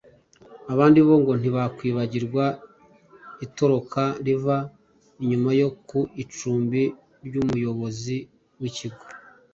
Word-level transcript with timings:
Abandi 0.73 0.99
bo 1.07 1.15
ngo 1.21 1.31
ntibakwibagirwa 1.39 2.45
itoroka 3.45 4.01
riva 4.25 4.57
inyuma 5.23 5.49
yo 5.61 5.69
ku 5.87 5.99
icumbi 6.23 6.81
ry’umuyobozi 7.25 8.17
w’ikigo 8.59 9.03